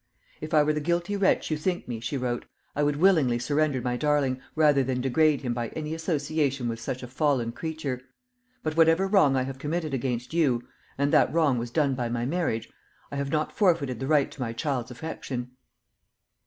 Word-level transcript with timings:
"If 0.41 0.51
I 0.55 0.63
were 0.63 0.73
the 0.73 0.79
guilty 0.81 1.15
wretch 1.15 1.51
you 1.51 1.57
think 1.57 1.87
me," 1.87 1.99
she 1.99 2.17
wrote, 2.17 2.47
"I 2.75 2.81
would 2.81 2.95
willingly 2.95 3.37
surrender 3.37 3.81
my 3.83 3.97
darling, 3.97 4.41
rather 4.55 4.83
than 4.83 4.99
degrade 4.99 5.41
him 5.41 5.53
by 5.53 5.67
any 5.75 5.93
association 5.93 6.67
with 6.67 6.79
such 6.79 7.03
a 7.03 7.07
fallen 7.07 7.51
creature. 7.51 8.01
But 8.63 8.75
whatever 8.75 9.05
wrong 9.07 9.35
I 9.35 9.43
have 9.43 9.59
committed 9.59 9.93
against 9.93 10.33
you 10.33 10.63
and 10.97 11.13
that 11.13 11.31
wrong 11.31 11.59
was 11.59 11.69
done 11.69 11.93
by 11.93 12.09
my 12.09 12.25
marriage 12.25 12.67
I 13.11 13.17
have 13.17 13.29
not 13.29 13.55
forfeited 13.55 13.99
the 13.99 14.07
right 14.07 14.31
to 14.31 14.41
my 14.41 14.53
child's 14.53 14.89
affection." 14.89 15.51